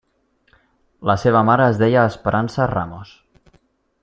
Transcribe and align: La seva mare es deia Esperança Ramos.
La 1.11 1.15
seva 1.25 1.43
mare 1.51 1.69
es 1.73 1.79
deia 1.83 2.09
Esperança 2.13 2.69
Ramos. 2.77 3.17